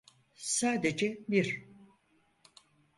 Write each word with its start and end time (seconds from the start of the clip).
Sadece 0.37 1.19
bir… 1.29 1.65